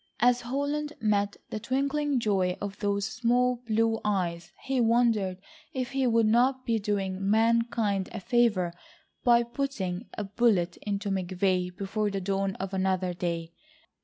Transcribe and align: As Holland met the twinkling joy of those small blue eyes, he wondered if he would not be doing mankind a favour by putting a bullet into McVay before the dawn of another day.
As 0.19 0.41
Holland 0.41 0.93
met 0.99 1.37
the 1.51 1.59
twinkling 1.59 2.19
joy 2.19 2.57
of 2.59 2.79
those 2.79 3.05
small 3.05 3.57
blue 3.67 3.99
eyes, 4.03 4.51
he 4.63 4.81
wondered 4.81 5.37
if 5.73 5.91
he 5.91 6.07
would 6.07 6.25
not 6.25 6.65
be 6.65 6.79
doing 6.79 7.29
mankind 7.29 8.09
a 8.11 8.19
favour 8.19 8.73
by 9.23 9.43
putting 9.43 10.07
a 10.17 10.23
bullet 10.23 10.75
into 10.77 11.11
McVay 11.11 11.77
before 11.77 12.09
the 12.09 12.19
dawn 12.19 12.55
of 12.55 12.73
another 12.73 13.13
day. 13.13 13.51